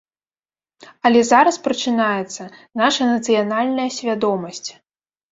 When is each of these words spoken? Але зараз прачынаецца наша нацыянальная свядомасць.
Але 1.09 1.19
зараз 1.31 1.59
прачынаецца 1.67 2.43
наша 2.81 3.03
нацыянальная 3.09 3.85
свядомасць. 3.99 4.69